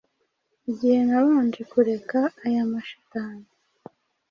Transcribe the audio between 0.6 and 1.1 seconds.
Igihe